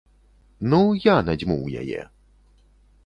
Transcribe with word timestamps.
Ну, 0.71 0.79
я 1.03 1.15
надзьмуў 1.27 1.63
яе. 1.83 2.01